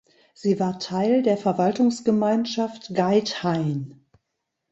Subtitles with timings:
[0.33, 4.03] Sie war Teil der Verwaltungsgemeinschaft Geithain.